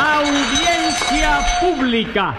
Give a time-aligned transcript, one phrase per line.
[0.00, 2.34] Audiencia pública.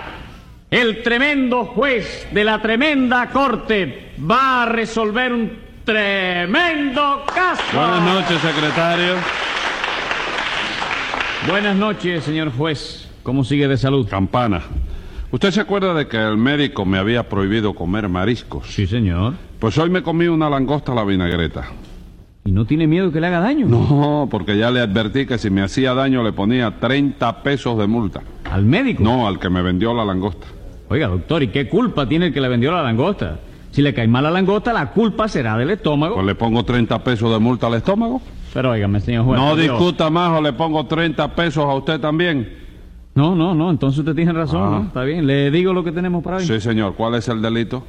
[0.70, 5.52] El tremendo juez de la tremenda corte va a resolver un
[5.84, 7.62] tremendo caso.
[7.74, 9.16] Buenas noches, secretario.
[11.48, 13.10] Buenas noches, señor juez.
[13.24, 14.08] ¿Cómo sigue de salud?
[14.08, 14.62] Campana.
[15.32, 18.68] ¿Usted se acuerda de que el médico me había prohibido comer mariscos?
[18.68, 19.34] Sí, señor.
[19.60, 21.66] Pues hoy me comí una langosta a la vinagreta.
[22.44, 23.68] ¿Y no tiene miedo que le haga daño?
[23.68, 27.86] No, porque ya le advertí que si me hacía daño le ponía 30 pesos de
[27.88, 28.22] multa.
[28.52, 29.04] ¿Al médico?
[29.04, 30.48] No, al que me vendió la langosta.
[30.90, 33.40] Oiga, doctor, ¿y qué culpa tiene el que le vendió la langosta?
[33.70, 36.16] Si le cae mal la langosta, la culpa será del estómago.
[36.16, 38.22] Pues le pongo 30 pesos de multa al estómago.
[38.54, 39.40] Pero óigame, señor juez.
[39.40, 42.58] No discuta más o le pongo 30 pesos a usted también.
[43.14, 44.70] No, no, no, entonces usted tiene razón, Ah.
[44.80, 44.88] ¿no?
[44.88, 46.46] Está bien, le digo lo que tenemos para hoy.
[46.46, 46.96] Sí, señor.
[46.96, 47.86] ¿Cuál es el delito?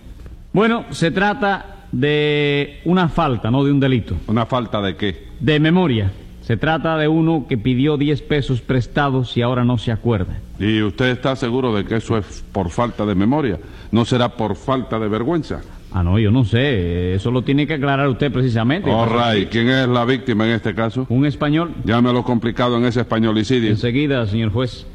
[0.53, 4.17] Bueno, se trata de una falta, no de un delito.
[4.27, 5.29] ¿Una falta de qué?
[5.41, 6.11] De memoria.
[6.43, 10.39] Se trata de uno que pidió 10 pesos prestados y ahora no se acuerda.
[10.59, 13.61] ¿Y usted está seguro de que eso es por falta de memoria?
[13.93, 15.61] ¿No será por falta de vergüenza?
[15.93, 17.15] Ah, no, yo no sé.
[17.15, 18.91] Eso lo tiene que aclarar usted precisamente.
[18.91, 19.49] All right.
[19.51, 21.07] ¿Quién es la víctima en este caso?
[21.11, 21.75] Un español.
[21.85, 23.71] Llámelo complicado en ese españolicidio.
[23.71, 24.87] Enseguida, señor juez.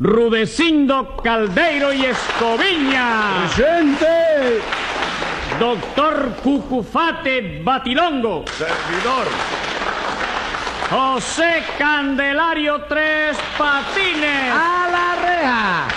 [0.00, 3.46] Rudecindo Caldeiro y Escoviña.
[3.54, 4.06] ¡Presente!
[5.62, 8.44] Doctor Cucufate Batilongo.
[8.48, 9.28] Servidor.
[10.90, 14.50] José Candelario Tres Patines.
[14.52, 15.88] ¡A la reja!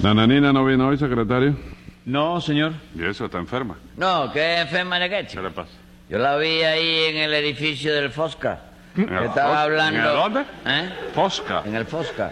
[0.00, 1.56] ¿Nananina no vino hoy, secretario?
[2.04, 2.74] No, señor.
[2.94, 3.78] Y eso, está enferma.
[3.96, 5.72] No, que enferma de qué, ¿Qué le pasa?
[6.08, 8.60] Yo la vi ahí en el edificio del Fosca.
[8.96, 9.98] ¿En Que el estaba hablando.
[9.98, 10.40] ¿En el dónde?
[10.66, 10.88] ¿Eh?
[11.12, 11.62] Fosca.
[11.66, 12.30] En el Fosca.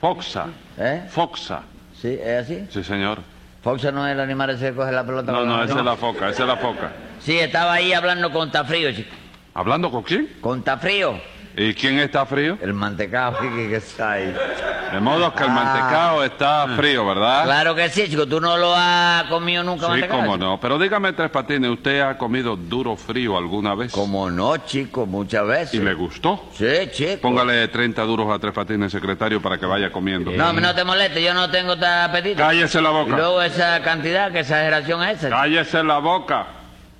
[0.00, 0.46] Foxa.
[0.78, 1.02] ¿Eh?
[1.10, 1.60] Foxa.
[2.00, 2.18] ¿Sí?
[2.18, 2.66] ¿Es así?
[2.70, 3.18] Sí, señor.
[3.62, 5.32] Foxa no es el animal ese que coge la pelota.
[5.32, 6.92] No, no, la esa es la foca, esa es la foca.
[7.20, 9.10] Sí, estaba ahí hablando con Tafrío, chico.
[9.52, 10.36] ¿Hablando con quién?
[10.40, 11.20] Con Tafrío.
[11.56, 12.56] ¿Y quién está frío?
[12.62, 14.34] El mantecado que está ahí.
[14.92, 15.52] De modo que el Ah.
[15.52, 17.44] mantecado está frío, ¿verdad?
[17.44, 18.26] Claro que sí, chico.
[18.26, 20.20] Tú no lo has comido nunca Sí, mantecado.
[20.22, 20.60] cómo no.
[20.60, 23.92] Pero dígame, Tres Patines, ¿usted ha comido duro frío alguna vez?
[23.92, 25.74] Como no, chico, muchas veces.
[25.74, 26.48] ¿Y le gustó?
[26.54, 27.20] Sí, chico.
[27.22, 30.30] Póngale 30 duros a Tres Patines, secretario, para que vaya comiendo.
[30.32, 32.38] No, no te molestes, yo no tengo tan apetito.
[32.38, 33.16] Cállese la Y boca.
[33.16, 35.30] luego esa cantidad, qué exageración es esa.
[35.30, 36.46] Cállese la boca.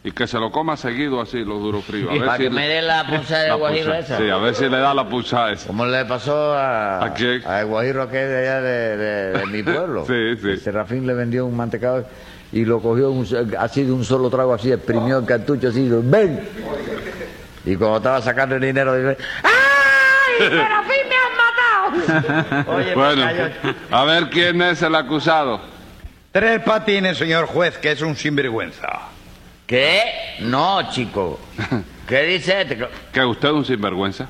[0.03, 2.09] Y que se lo coma seguido así, los duros fríos.
[2.09, 4.17] A ver Para si que le- me dé la punzada de guajiro esa.
[4.17, 5.67] Sí, a ver si le da la pulsada esa.
[5.67, 7.45] Como le pasó a, ¿A quién?
[7.47, 10.05] al guajiro aquel de allá de, de- de mi pueblo.
[10.07, 10.57] Sí, sí.
[10.57, 12.07] Serafín le vendió un mantecado
[12.51, 13.27] y lo cogió un-
[13.59, 16.49] así de un solo trago, así, exprimió el cartucho así, y dijo, ven.
[17.67, 19.11] Y cuando estaba sacando el dinero, dijo,
[19.43, 22.75] ¡ay, Serafín me han matado!
[22.79, 23.45] Oye, Bueno, cayó.
[23.91, 25.61] a ver quién es el acusado.
[26.33, 28.89] Tres patines, señor juez, que es un sinvergüenza.
[29.71, 30.03] ¿Qué?
[30.41, 31.39] No, chico.
[32.09, 32.77] ¿Qué dice este?
[33.13, 34.27] ¿Que usted es un sinvergüenza?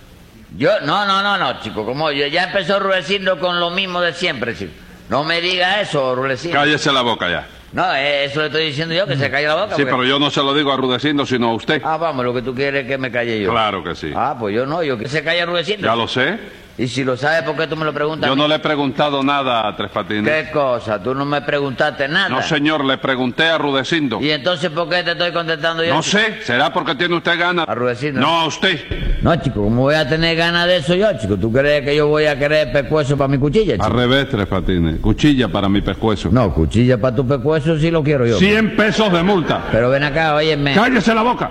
[0.54, 4.12] Yo, no, no, no, no, chico, como yo, ya empezó Rulecindo con lo mismo de
[4.12, 4.72] siempre, chico.
[5.08, 6.58] No me diga eso, Rulecindo.
[6.58, 7.46] Cállese la boca ya.
[7.72, 9.76] No, eh, eso le estoy diciendo yo, que se calle la boca.
[9.76, 11.80] Sí, porque- pero yo no se lo digo a Rudecindo, sino a usted.
[11.82, 13.50] Ah, vamos, lo que tú quieres es que me calle yo.
[13.50, 14.12] Claro que sí.
[14.14, 15.86] Ah, pues yo no, yo que se calle Rudecindo.
[15.86, 16.38] Ya lo sé.
[16.80, 18.26] Y si lo sabes, ¿por qué tú me lo preguntas?
[18.26, 18.40] Yo a mí?
[18.40, 20.24] no le he preguntado nada a Tres Patines.
[20.24, 20.98] ¿Qué cosa?
[21.02, 22.30] Tú no me preguntaste nada.
[22.30, 24.18] No, señor, le pregunté a Rudecindo.
[24.18, 25.92] ¿Y entonces por qué te estoy contestando yo?
[25.94, 26.16] No chico?
[26.16, 27.68] sé, ¿será porque tiene usted ganas?
[27.68, 28.18] A Rudecindo.
[28.22, 28.80] No, a usted.
[29.20, 31.36] No, chico, ¿cómo voy a tener ganas de eso yo, chico?
[31.36, 33.84] ¿Tú crees que yo voy a querer pescuezo para mi cuchilla, chico?
[33.84, 35.00] Al revés, Tres Patines.
[35.00, 36.30] Cuchilla para mi pescuezo.
[36.32, 38.38] No, cuchilla para tu pescuezo sí lo quiero yo.
[38.38, 39.64] 100 pesos de multa.
[39.70, 40.72] Pero ven acá, óyeme.
[40.72, 41.50] ¡Cállese la boca!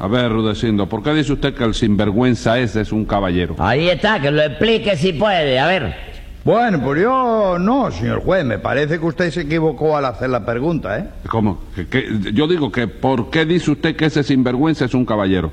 [0.00, 3.54] A ver, Rudecindo, ¿por qué dice usted que el sinvergüenza ese es un caballero?
[3.58, 5.94] Ahí está, que lo explique si puede, a ver.
[6.42, 8.42] Bueno, pues yo no, señor juez.
[8.46, 11.04] Me parece que usted se equivocó al hacer la pregunta, ¿eh?
[11.28, 11.60] ¿Cómo?
[11.74, 15.52] ¿Que- que- yo digo que ¿por qué dice usted que ese sinvergüenza es un caballero?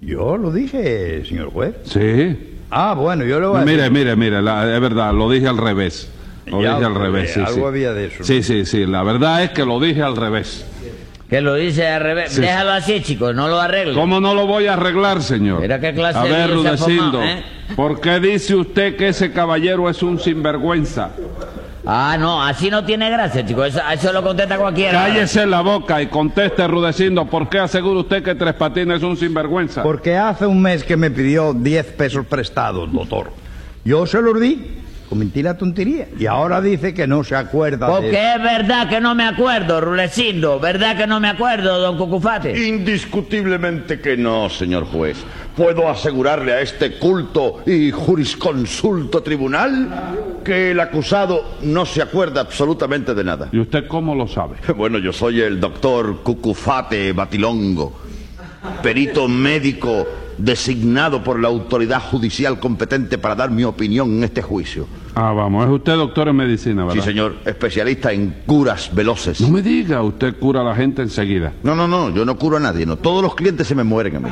[0.00, 1.74] Yo lo dije, señor juez.
[1.84, 2.36] Sí.
[2.70, 5.46] Ah, bueno, yo le voy a Mire, decir- mire, mire, la- es verdad, lo dije
[5.46, 6.10] al revés.
[6.46, 7.62] Lo Ya, dije al revés, sí, algo sí.
[7.64, 8.24] había de eso, ¿no?
[8.24, 10.66] Sí, sí, sí, la verdad es que lo dije al revés.
[11.28, 12.32] Que lo dice al revés.
[12.32, 12.40] Sí.
[12.40, 13.94] Déjalo así, chicos, no lo arregle.
[13.94, 15.60] ¿Cómo no lo voy a arreglar, señor?
[15.60, 17.44] Mira qué clase A de ver, lío se ha Rudecindo, formado, ¿eh?
[17.76, 21.10] ¿por qué dice usted que ese caballero es un sinvergüenza?
[21.84, 23.68] Ah, no, así no tiene gracia, chicos.
[23.68, 24.92] Eso, eso lo contesta cualquiera.
[24.92, 29.16] Cállese la boca y conteste, Rudecindo, ¿por qué asegura usted que Tres Patines es un
[29.16, 29.82] sinvergüenza?
[29.82, 33.32] Porque hace un mes que me pidió 10 pesos prestados, doctor.
[33.84, 34.60] Yo se los di,
[35.08, 36.08] cometí la tontería.
[36.18, 39.80] Y ahora dice que no se acuerda de Porque es verdad que no me acuerdo,
[39.80, 40.60] Rulecindo.
[40.60, 42.68] ¿Verdad que no me acuerdo, don Cucufate?
[42.68, 45.18] Indiscutiblemente que no, señor juez.
[45.56, 53.14] Puedo asegurarle a este culto y jurisconsulto tribunal que el acusado no se acuerda absolutamente
[53.14, 53.48] de nada.
[53.50, 54.56] ¿Y usted cómo lo sabe?
[54.76, 57.98] Bueno, yo soy el doctor Cucufate Batilongo,
[58.80, 60.06] perito médico
[60.38, 64.86] designado por la autoridad judicial competente para dar mi opinión en este juicio.
[65.14, 67.02] Ah, vamos, es usted doctor en medicina, ¿verdad?
[67.02, 69.40] Sí, señor, especialista en curas veloces.
[69.40, 71.52] No me diga, usted cura a la gente enseguida.
[71.64, 72.96] No, no, no, yo no curo a nadie, no.
[72.96, 74.30] Todos los clientes se me mueren a mí.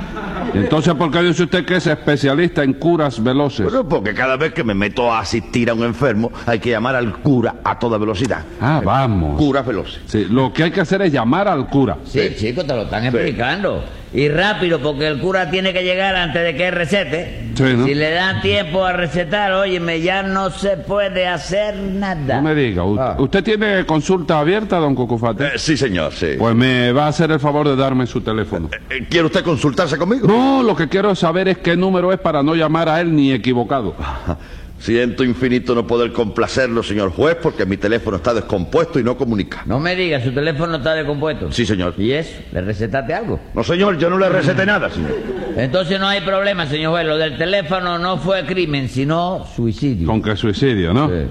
[0.57, 3.65] ¿Y entonces por qué dice usted que es especialista en curas veloces?
[3.67, 6.97] Bueno, porque cada vez que me meto a asistir a un enfermo hay que llamar
[6.97, 8.43] al cura a toda velocidad.
[8.61, 9.39] Ah, vamos.
[9.39, 10.01] Curas veloces.
[10.07, 11.99] Sí, lo que hay que hacer es llamar al cura.
[12.05, 13.85] Sí, chicos, te lo están explicando.
[14.15, 17.46] Y rápido, porque el cura tiene que llegar antes de que recete.
[17.57, 17.87] Sí, ¿no?
[17.87, 22.37] Si le dan tiempo a recetar, óyeme, ya no se puede hacer nada.
[22.37, 23.17] No me diga, ¿u- Ah.
[23.19, 25.47] ¿usted tiene consulta abierta, don Cucufate?
[25.47, 26.35] Eh, sí, señor, sí.
[26.39, 28.69] Pues me va a hacer el favor de darme su teléfono.
[28.91, 30.27] Eh, ¿Quiere usted consultarse conmigo?
[30.29, 33.33] No, lo que quiero saber es qué número es para no llamar a él ni
[33.33, 33.95] equivocado.
[34.79, 39.63] Siento infinito no poder complacerlo, señor juez, porque mi teléfono está descompuesto y no comunica.
[39.67, 41.51] No me diga, su teléfono está descompuesto.
[41.51, 41.95] Sí, señor.
[41.97, 42.33] ¿Y eso?
[42.53, 43.41] ¿Le recetaste algo?
[43.55, 45.13] No, señor, yo no le receté nada, señor.
[45.57, 47.07] Entonces no hay problema, señor juez.
[47.07, 50.07] Lo del teléfono no fue crimen, sino suicidio.
[50.07, 51.09] Con que suicidio, ¿no?
[51.09, 51.27] Sí.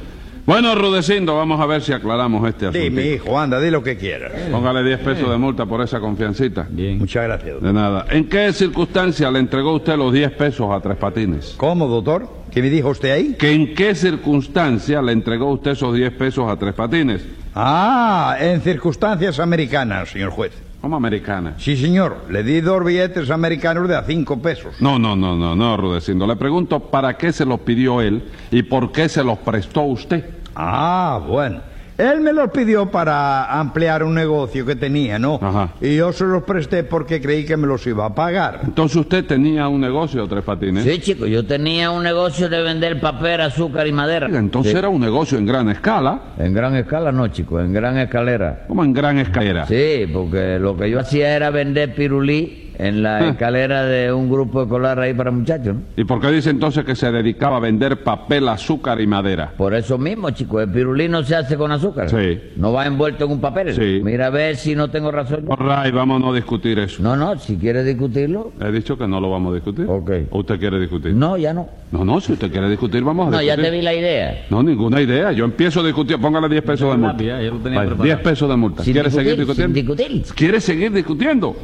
[0.45, 2.77] Bueno, Rudecindo, vamos a ver si aclaramos este asunto.
[2.77, 4.31] Dime, hijo, anda, di lo que quieras.
[4.51, 6.67] Póngale 10 pesos de multa por esa confiancita.
[6.69, 6.99] Bien.
[6.99, 7.53] Muchas gracias.
[7.53, 7.67] doctor.
[7.67, 8.05] De nada.
[8.11, 11.55] ¿En qué circunstancia le entregó usted los 10 pesos a Tres Patines?
[11.57, 12.29] ¿Cómo, doctor?
[12.55, 13.35] ¿Qué me dijo usted ahí?
[13.37, 17.21] ¿Que en qué circunstancia le entregó usted esos 10 pesos a Tres Patines?
[17.53, 20.53] Ah, en circunstancias americanas, señor juez.
[20.79, 21.55] Como americana.
[21.57, 22.15] Sí, señor.
[22.29, 24.79] Le di dos billetes americanos de a cinco pesos.
[24.79, 26.25] No, no, no, no, no, Rudecindo.
[26.25, 30.23] Le pregunto para qué se los pidió él y por qué se los prestó usted.
[30.55, 31.59] Ah, bueno.
[31.97, 35.39] Él me los pidió para ampliar un negocio que tenía, ¿no?
[35.41, 35.69] Ajá.
[35.79, 38.61] Y yo se los presté porque creí que me los iba a pagar.
[38.65, 40.83] Entonces usted tenía un negocio, Tres Patines.
[40.83, 44.27] Sí, chico, yo tenía un negocio de vender papel, azúcar y madera.
[44.27, 44.77] Entonces Sí.
[44.77, 48.65] era un negocio en gran escala, En gran escala no, chico, en gran escalera.
[48.67, 49.65] como en gran escalera.
[49.65, 53.29] Sí, porque lo que yo hacía era vender pirulí en la Ah.
[53.29, 55.81] escalera de un grupo escolar ahí para muchachos, ¿no?
[55.95, 59.53] ¿Y por qué dice entonces que se dedicaba a vender papel, azúcar y madera?
[59.57, 62.09] Por eso mismo, chico, el pirulí no se hace con azúcar.
[62.09, 62.39] Sí.
[62.55, 63.73] No va envuelto en un papel.
[63.73, 64.01] Sí.
[64.03, 65.45] Mira a ver si no tengo razón.
[65.57, 67.01] right, vamos a no discutir eso.
[67.01, 68.51] No, no, si quieres discutirlo.
[68.61, 69.85] He dicho que no lo vamos a discutir.
[69.87, 70.11] Ok.
[70.31, 71.13] ¿O usted quiere discutir?
[71.13, 71.67] No, ya no.
[71.91, 73.65] No, no, si usted quiere discutir, vamos a No, ya discutir.
[73.71, 74.45] te vi la idea.
[74.49, 75.31] No, ninguna idea.
[75.31, 76.17] Yo empiezo a discutir.
[76.19, 77.23] Póngale 10 pesos de multa.
[77.23, 78.03] Ya, ya lo tenía Vaya, preparado.
[78.03, 78.83] 10 pesos de multa.
[78.83, 79.75] ¿Quiere seguir discutir, discutiendo?
[79.75, 80.35] sin discutir.
[80.35, 81.55] ¿Quiere seguir discutiendo?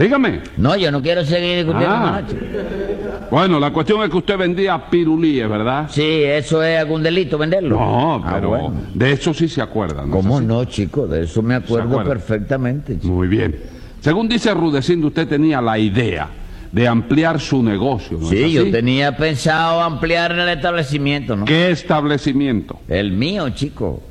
[0.00, 0.40] Dígame.
[0.56, 2.22] No, yo no quiero seguir discutiendo Ah.
[3.30, 5.88] Bueno, la cuestión es que usted vendía pirulíes, ¿verdad?
[5.90, 7.76] Sí, eso es algún delito venderlo.
[7.78, 8.72] No, Ah, pero bueno.
[8.94, 10.08] de eso sí se acuerdan.
[10.08, 11.06] ¿no ¿Cómo no, chico?
[11.06, 12.94] De eso me acuerdo perfectamente.
[12.98, 13.08] chico.
[13.12, 13.54] Muy bien.
[14.00, 16.28] Según dice Rudecindo, usted tenía la idea
[16.72, 21.44] de ampliar su negocio, ¿no es Sí, yo tenía pensado ampliar el establecimiento, ¿no?
[21.44, 22.80] ¿Qué establecimiento?
[22.88, 24.02] El mío, chico.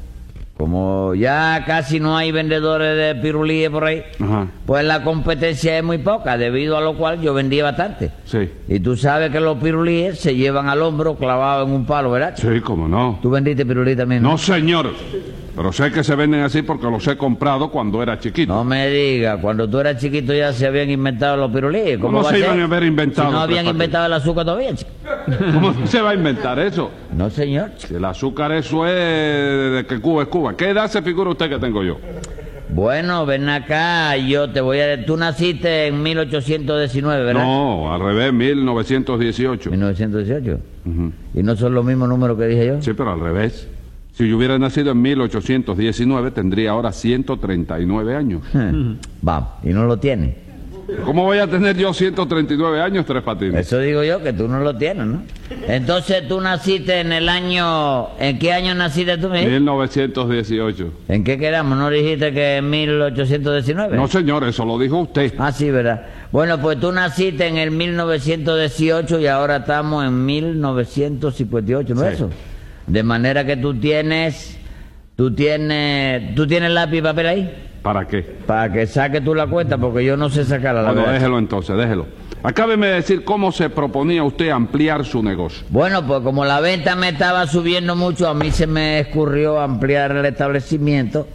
[0.60, 4.48] Como ya casi no hay vendedores de pirulíes por ahí, Ajá.
[4.66, 8.12] pues la competencia es muy poca, debido a lo cual yo vendía bastante.
[8.26, 8.50] Sí.
[8.68, 12.34] Y tú sabes que los pirulíes se llevan al hombro clavado en un palo, ¿verdad?
[12.36, 13.20] Sí, cómo no.
[13.22, 14.22] ¿Tú vendiste pirulí también?
[14.22, 14.92] No, señor.
[15.60, 18.54] Pero sé que se venden así porque los he comprado cuando era chiquito.
[18.54, 21.98] No me digas, cuando tú eras chiquito ya se habían inventado los pirulíes.
[21.98, 24.46] ¿Cómo ¿Cómo va se a iban a haber inventado Si no habían inventado el azúcar
[24.46, 24.90] todavía, chico.
[25.54, 26.90] ¿Cómo se va a inventar eso?
[27.14, 27.72] No, señor.
[27.76, 30.56] Si el azúcar eso es de que Cuba es Cuba.
[30.56, 31.98] ¿Qué edad se figura usted que tengo yo?
[32.70, 35.06] Bueno, ven acá, yo te voy a...
[35.06, 37.44] Tú naciste en 1819, ¿verdad?
[37.44, 39.72] No, al revés, 1918.
[39.72, 40.60] 1918.
[40.86, 41.12] Ujú.
[41.34, 42.82] ¿Y no son los mismos números que dije yo?
[42.82, 43.68] Sí, pero al revés.
[44.20, 48.42] Si yo hubiera nacido en 1819, tendría ahora 139 años.
[49.22, 50.36] Vamos, y no lo tienes.
[51.06, 53.66] ¿Cómo voy a tener yo 139 años, Tres Patines?
[53.66, 55.22] Eso digo yo, que tú no lo tienes, ¿no?
[55.70, 58.10] Entonces tú naciste en el año...
[58.20, 59.46] ¿En qué año naciste tú, mi?
[59.46, 60.94] 1918.
[61.08, 61.78] ¿En qué quedamos?
[61.78, 63.96] ¿No dijiste que en 1819?
[63.96, 65.32] No, señor, eso lo dijo usted.
[65.38, 66.08] Ah, sí, ¿verdad?
[66.34, 72.16] Bueno, pues tú naciste en el 1918 y ahora estamos en 1958, ¿no es Sí.
[72.16, 72.30] eso?
[72.90, 74.58] De manera que tú tienes...
[75.16, 76.36] Tú tienes...
[76.36, 77.66] ¿Tú tienes lápiz y papel ahí?
[77.82, 78.22] ¿Para qué?
[78.22, 81.78] Para que saque tú la cuenta, porque yo no sé sacarla, la Bueno, déjelo entonces,
[81.78, 82.08] déjelo.
[82.42, 85.66] Acábeme de decir cómo se proponía usted ampliar su negocio.
[85.70, 90.12] Bueno, pues como la venta me estaba subiendo mucho, a mí se me escurrió ampliar
[90.12, 91.28] el establecimiento,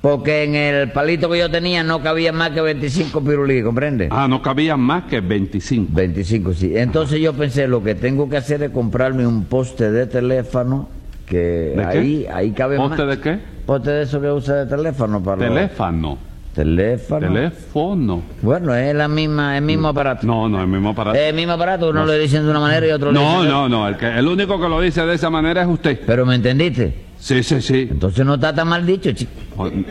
[0.00, 4.08] porque en el palito que yo tenía no cabía más que 25 pirulí, ¿comprende?
[4.10, 5.90] Ah, no cabían más que 25.
[5.92, 6.72] 25, sí.
[6.74, 10.88] Entonces yo pensé, lo que tengo que hacer es comprarme un poste de teléfono,
[11.26, 12.32] que ¿De ahí, qué?
[12.32, 13.16] ahí cabe ¿Poste más.
[13.16, 13.38] de qué?
[13.66, 16.18] Poste de eso que usa de teléfono para Teléfono.
[16.54, 17.20] Teléfono.
[17.26, 18.22] Teléfono.
[18.40, 20.26] Bueno, es la misma, el mismo aparato.
[20.26, 21.18] No, no, el mismo aparato.
[21.18, 23.48] Es el mismo aparato, uno le dicen de una manera y otro No, dicen de
[23.48, 23.88] no, no.
[23.88, 26.00] El, que, el único que lo dice de esa manera es usted.
[26.06, 27.04] Pero me entendiste.
[27.18, 27.88] Sí, sí, sí.
[27.90, 29.32] Entonces no está tan mal dicho, chico.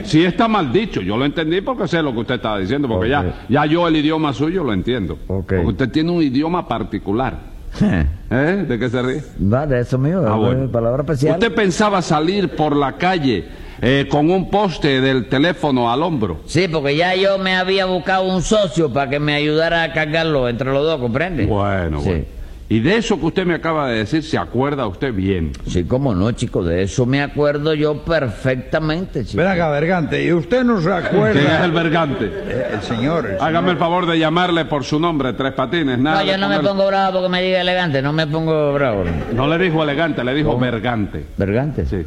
[0.04, 3.10] Sí está mal dicho, yo lo entendí porque sé lo que usted estaba diciendo, porque
[3.10, 5.20] ya, ya yo el idioma suyo lo entiendo.
[5.28, 7.55] Porque usted tiene un idioma particular.
[8.32, 8.66] ¿Eh?
[8.68, 9.24] ¿De qué se ríe?
[9.42, 10.70] Va, de eso mío, Ah, bueno.
[10.72, 11.34] palabra especial.
[11.34, 13.46] Usted pensaba salir por la calle
[13.82, 16.42] eh, con un poste del teléfono al hombro.
[16.46, 20.48] Sí, porque ya yo me había buscado un socio para que me ayudara a cargarlo
[20.50, 21.46] entre los dos, ¿comprende?
[21.46, 22.10] Bueno, Sí.
[22.10, 22.26] bueno.
[22.68, 25.52] Y de eso que usted me acaba de decir, se acuerda usted bien.
[25.68, 29.38] Sí, cómo no, chico, de eso me acuerdo yo perfectamente, chico.
[29.38, 31.66] Ven acá, Bergante, ¿y usted no se ¿Quién es acuerda?
[31.66, 32.26] el vergante?
[32.26, 33.28] Eh, el señor.
[33.28, 36.00] el Hágame el favor de llamarle por su nombre, Tres Patines.
[36.00, 39.04] Nada No, yo no me pongo bravo porque me diga elegante, no me pongo bravo.
[39.36, 41.24] No le dijo elegante, le dijo vergante.
[41.38, 41.86] ¿Vergante?
[41.86, 42.04] Sí.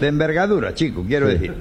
[0.00, 1.54] De envergadura, chico, quiero decir.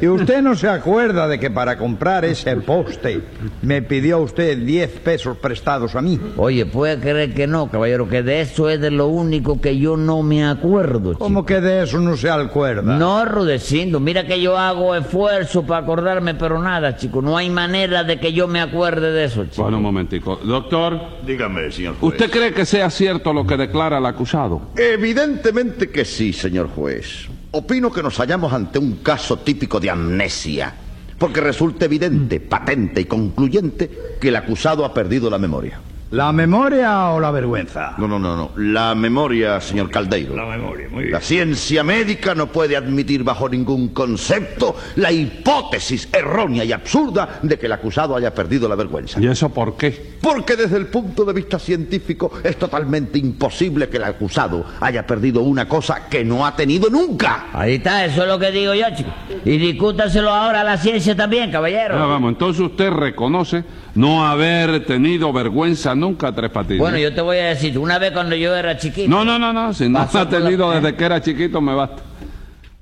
[0.00, 3.20] ¿Y usted no se acuerda de que para comprar ese poste
[3.62, 6.18] me pidió usted 10 pesos prestados a mí?
[6.36, 9.96] Oye, puede creer que no, caballero, que de eso es de lo único que yo
[9.96, 11.24] no me acuerdo, chico.
[11.24, 12.96] ¿Cómo que de eso no se acuerda?
[12.96, 18.04] No, Rudecindo, mira que yo hago esfuerzo para acordarme, pero nada, chico, no hay manera
[18.04, 19.62] de que yo me acuerde de eso, chico.
[19.62, 20.36] Bueno, un momentico.
[20.36, 22.12] Doctor, Dígame, señor juez.
[22.12, 24.60] ¿usted cree que sea cierto lo que declara el acusado?
[24.76, 27.28] Evidentemente que sí, señor juez.
[27.50, 30.74] Opino que nos hallamos ante un caso típico de amnesia,
[31.18, 35.80] porque resulta evidente, patente y concluyente que el acusado ha perdido la memoria.
[36.10, 37.92] ¿La memoria o la vergüenza?
[37.98, 38.52] No, no, no, no.
[38.56, 40.34] La memoria, señor Caldeiro.
[40.34, 41.12] La memoria, muy bien.
[41.12, 47.58] La ciencia médica no puede admitir bajo ningún concepto la hipótesis errónea y absurda de
[47.58, 49.20] que el acusado haya perdido la vergüenza.
[49.20, 50.16] ¿Y eso por qué?
[50.22, 55.42] Porque desde el punto de vista científico es totalmente imposible que el acusado haya perdido
[55.42, 57.48] una cosa que no ha tenido nunca.
[57.52, 59.10] Ahí está, eso es lo que digo yo, chico.
[59.44, 61.96] Y discútaselo ahora a la ciencia también, caballero.
[61.98, 63.62] Ah, vamos, entonces usted reconoce
[63.94, 66.78] no haber tenido vergüenza nunca, Tres Patines.
[66.78, 69.08] Bueno, yo te voy a decir, una vez cuando yo era chiquito.
[69.08, 72.02] No, no, no, no, si no ha la- tenido desde que era chiquito, me basta.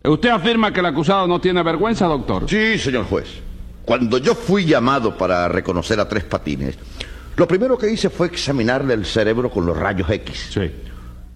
[0.04, 2.48] ¿Usted afirma que el acusado no tiene vergüenza, doctor?
[2.48, 3.26] Sí, señor juez.
[3.84, 6.76] Cuando yo fui llamado para reconocer a Tres Patines,
[7.36, 10.48] lo primero que hice fue examinarle el cerebro con los rayos X.
[10.52, 10.70] Sí,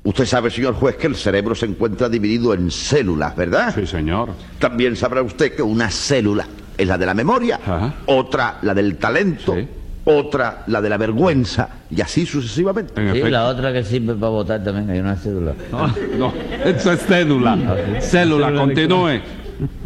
[0.02, 3.74] Usted sabe, señor juez, que el cerebro se encuentra dividido en células, ¿verdad?
[3.74, 4.30] sí, señor.
[4.58, 6.46] También sabrá usted que una célula
[6.78, 7.94] es la de la memoria, Ajá.
[8.06, 9.68] otra la del talento, Sí.
[10.04, 12.92] Otra la de la vergüenza, y así sucesivamente.
[13.00, 13.28] En Sí, efecto.
[13.30, 15.54] la otra que sirve para votar también, hay una cédula.
[15.72, 15.86] No,
[16.18, 16.32] no,
[16.64, 17.56] eso es cédula.
[18.00, 19.20] Célula, continúe.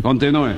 [0.03, 0.51] Continúe.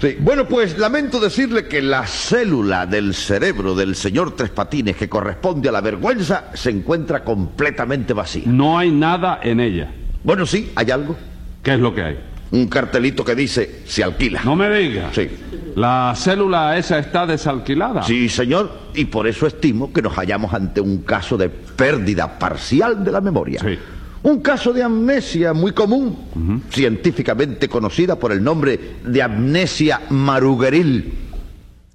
[0.00, 0.16] Sí.
[0.18, 5.68] Bueno, pues lamento decirle que la célula del cerebro del señor Tres Patines que corresponde
[5.68, 8.44] a la vergüenza se encuentra completamente vacía.
[8.46, 9.90] No hay nada en ella.
[10.24, 11.16] Bueno, sí, hay algo.
[11.62, 12.18] ¿Qué es lo que hay?
[12.52, 14.40] Un cartelito que dice se alquila.
[14.42, 15.10] No me diga.
[15.12, 15.28] Sí.
[15.76, 18.02] La célula esa está desalquilada.
[18.02, 23.04] Sí, señor, y por eso estimo que nos hallamos ante un caso de pérdida parcial
[23.04, 23.60] de la memoria.
[23.60, 23.78] Sí.
[24.22, 31.14] Un caso de amnesia muy común, científicamente conocida por el nombre de amnesia marugeril,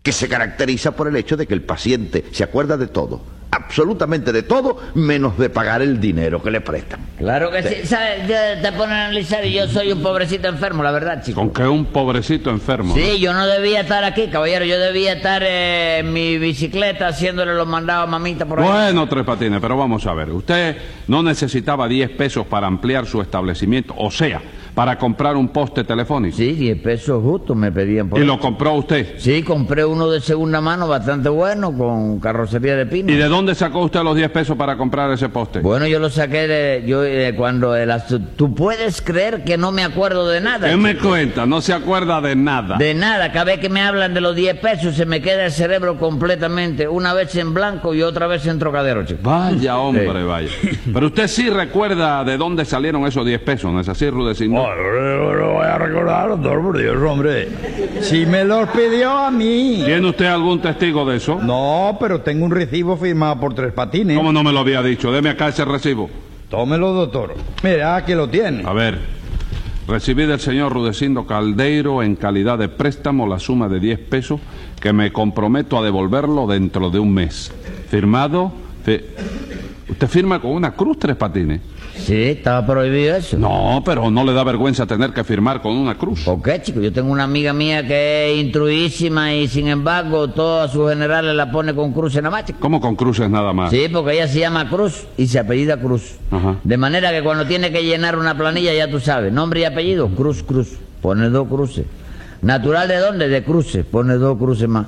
[0.01, 3.21] que se caracteriza por el hecho de que el paciente se acuerda de todo,
[3.55, 6.99] absolutamente de todo, menos de pagar el dinero que le prestan.
[7.17, 8.27] Claro que sí, ¿sabes?
[8.27, 11.39] Ya Te ponen a analizar y yo soy un pobrecito enfermo, la verdad, chico.
[11.39, 12.95] Con que un pobrecito enfermo.
[12.95, 13.01] ¿no?
[13.01, 14.65] Sí, yo no debía estar aquí, caballero.
[14.65, 18.67] Yo debía estar eh, en mi bicicleta haciéndole los mandados a mamita por ahí.
[18.67, 20.29] Bueno, Tres Patines, pero vamos a ver.
[20.29, 24.41] Usted no necesitaba 10 pesos para ampliar su establecimiento, o sea,
[24.75, 26.35] para comprar un poste telefónico.
[26.35, 28.33] Sí, 10 pesos justo me pedían por Y eso.
[28.33, 29.15] lo compró usted.
[29.17, 33.11] Sí, compré uno de segunda mano bastante bueno con carrocería de pino.
[33.11, 35.59] ¿Y de dónde sacó usted los 10 pesos para comprar ese poste?
[35.61, 39.83] Bueno, yo lo saqué de yo eh, cuando asu- tú puedes creer que no me
[39.83, 40.69] acuerdo de nada.
[40.69, 41.45] ¿Qué me cuenta?
[41.45, 42.75] No se acuerda de nada.
[42.77, 45.51] De nada, cada vez que me hablan de los 10 pesos se me queda el
[45.53, 49.21] cerebro completamente, una vez en blanco y otra vez en trocadero, chico.
[49.23, 50.23] Vaya, hombre, Sí.
[50.25, 50.49] vaya.
[50.93, 54.64] Pero usted sí recuerda de dónde salieron esos 10 pesos, ¿no es así, Rudecindo?
[54.73, 57.47] No lo voy a recordar, doctor, por Dios, hombre.
[58.01, 59.83] Si me los pidió a mí.
[59.85, 61.39] ¿Tiene usted algún testigo de eso?
[61.41, 64.17] No, pero tengo un recibo firmado por tres patines.
[64.17, 65.11] ¿Cómo no me lo había dicho?
[65.11, 66.09] Deme acá ese recibo.
[66.49, 67.35] Tómelo, doctor.
[67.63, 68.63] Mira, aquí lo tiene.
[68.65, 68.99] A ver.
[69.87, 74.39] Recibí del señor Rudecindo Caldeiro en calidad de préstamo la suma de 10 pesos
[74.81, 77.51] que me comprometo a devolverlo dentro de un mes.
[77.89, 78.51] Firmado.
[78.83, 79.01] fi-
[79.87, 81.61] ¿Usted firma con una cruz tres patines?
[81.95, 83.37] Sí, estaba prohibido eso.
[83.37, 86.23] No, pero no le da vergüenza tener que firmar con una cruz.
[86.23, 86.81] ¿Por qué, chico?
[86.81, 91.51] Yo tengo una amiga mía que es instruísima y sin embargo todas sus generales la
[91.51, 92.53] pone con cruz en la marcha.
[92.59, 93.69] ¿Cómo con cruces nada más?
[93.69, 96.15] Sí, porque ella se llama Cruz y se apellida Cruz.
[96.31, 96.55] Ajá.
[96.63, 100.09] De manera que cuando tiene que llenar una planilla, ya tú sabes, nombre y apellido,
[100.09, 100.77] Cruz, Cruz.
[101.01, 101.85] Pone dos cruces.
[102.41, 103.27] ¿Natural de dónde?
[103.27, 103.85] De cruces.
[103.85, 104.87] Pone dos cruces más.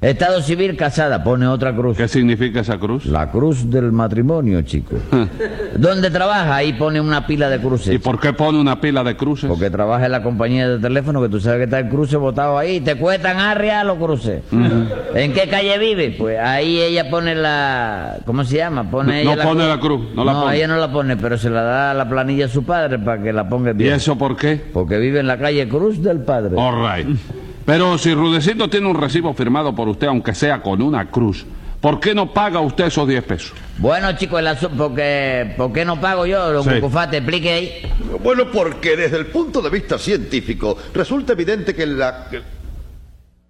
[0.00, 1.96] Estado civil casada, pone otra cruz.
[1.96, 3.04] ¿Qué significa esa cruz?
[3.06, 4.94] La cruz del matrimonio, chico.
[5.76, 6.54] ¿Dónde trabaja?
[6.54, 7.92] Ahí pone una pila de cruces.
[7.92, 9.48] ¿Y por qué pone una pila de cruces?
[9.50, 12.56] Porque trabaja en la compañía de teléfono, que tú sabes que está el cruce botado
[12.56, 12.78] ahí.
[12.80, 14.42] Te cuestan arria los cruces.
[14.52, 16.14] ¿En qué calle vive?
[16.16, 18.18] Pues ahí ella pone la...
[18.24, 18.88] ¿Cómo se llama?
[18.88, 20.56] Pone No ella pone la cruz, no la pone.
[20.56, 23.20] ella no la pone, pero se la da a la planilla a su padre para
[23.20, 23.94] que la ponga ¿Y bien.
[23.94, 24.60] eso por qué?
[24.72, 26.54] Porque vive en la calle Cruz del Padre.
[26.56, 27.18] All right.
[27.68, 31.44] Pero si Rudecindo tiene un recibo firmado por usted, aunque sea con una cruz,
[31.82, 33.52] ¿por qué no paga usted esos 10 pesos?
[33.76, 34.42] Bueno, chicos,
[34.74, 36.50] porque ¿por qué no pago yo?
[36.50, 36.70] Don Sí.
[36.76, 37.92] Cucufate, explique ahí.
[38.24, 42.28] Bueno, porque desde el punto de vista científico resulta evidente que la...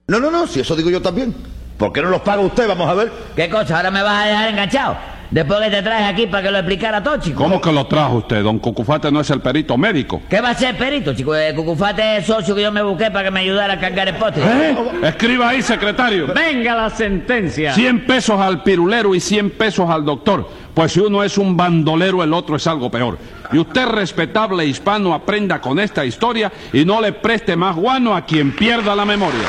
[0.08, 1.32] No, no, no, si eso digo yo también.
[1.76, 2.66] ¿Por qué no los paga usted?
[2.66, 3.12] Vamos a ver.
[3.36, 3.76] ¿Qué cosa?
[3.76, 4.96] ¿Ahora me vas a dejar enganchado?
[5.30, 7.42] Después que te traes aquí para que lo explicara todo, chico.
[7.42, 8.42] ¿Cómo que lo trajo usted?
[8.42, 10.22] Don Cucufate no es el perito médico.
[10.28, 11.34] ¿Qué va a ser perito, chico?
[11.34, 14.14] El Cucufate es socio que yo me busqué para que me ayudara a cargar el
[14.14, 14.40] poste.
[14.40, 14.74] ¿Eh?
[15.02, 16.28] Escriba ahí, secretario.
[16.28, 17.74] Venga la sentencia.
[17.74, 20.48] 100 pesos al pirulero y 100 pesos al doctor.
[20.72, 23.18] Pues si uno es un bandolero, el otro es algo peor.
[23.52, 28.24] Y usted, respetable hispano, aprenda con esta historia y no le preste más guano a
[28.24, 29.44] quien pierda la memoria.